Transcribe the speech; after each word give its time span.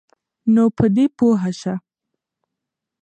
نو 0.53 0.63
په 0.77 0.85
دی 0.95 1.05
پوهه 1.17 1.51
شه 1.59 1.73